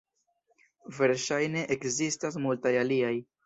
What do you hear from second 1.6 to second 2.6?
ekzistas